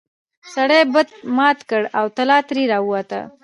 سړي 0.53 0.81
بت 0.93 1.09
مات 1.37 1.59
کړ 1.69 1.81
او 1.97 2.05
طلا 2.17 2.39
ترې 2.47 2.63
راووته. 2.71 3.19